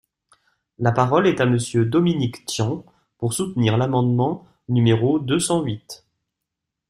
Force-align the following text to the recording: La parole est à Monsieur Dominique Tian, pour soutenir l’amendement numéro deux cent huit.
La 0.79 0.91
parole 0.91 1.27
est 1.27 1.41
à 1.41 1.45
Monsieur 1.45 1.85
Dominique 1.85 2.43
Tian, 2.47 2.83
pour 3.19 3.33
soutenir 3.33 3.77
l’amendement 3.77 4.47
numéro 4.67 5.19
deux 5.19 5.39
cent 5.39 5.61
huit. 5.61 6.07